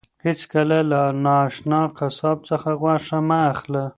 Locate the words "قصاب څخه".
1.97-2.69